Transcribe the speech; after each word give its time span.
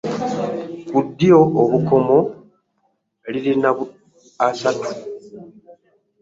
Kuddyo 0.89 1.39
obukomo 1.61 2.17
lirina 3.31 3.69
asatu. 4.47 4.89